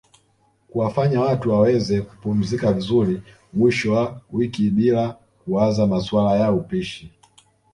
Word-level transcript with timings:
kuwafanya 0.71 1.21
watu 1.21 1.49
waweze 1.51 2.01
kupumzika 2.01 2.73
vizuri 2.73 3.21
mwisho 3.53 3.93
wa 3.93 4.21
wiki 4.31 4.69
bilaa 4.69 5.09
kuwaza 5.43 5.87
masuala 5.87 6.37
ya 6.39 6.51
upishi 6.51 7.11